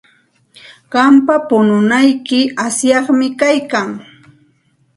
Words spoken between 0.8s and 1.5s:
Qampa